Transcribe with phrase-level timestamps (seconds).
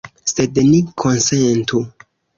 [0.29, 1.83] Sed ni konsentu.